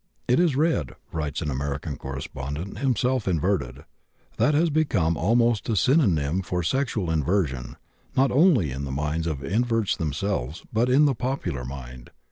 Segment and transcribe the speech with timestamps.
[0.27, 3.85] "It is red," writes an American correspondent, himself inverted,
[4.37, 7.75] "that has become almost a synonym for sexual inversion,
[8.17, 12.09] not only in the minds of inverts themselves, but in the popular mind.